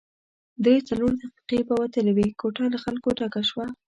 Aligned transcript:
درې 0.65 0.75
څلور 0.89 1.11
دقیقې 1.23 1.59
به 1.67 1.75
وتلې 1.81 2.11
وې، 2.13 2.27
کوټه 2.41 2.63
له 2.73 2.79
خلکو 2.83 3.09
ډکه 3.19 3.41
شوه. 3.49 3.65